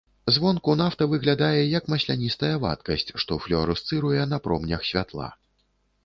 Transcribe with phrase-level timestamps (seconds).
[0.35, 5.29] Звонку нафта выглядае як масляністая вадкасць, што флюарэсцыруе на промнях святла.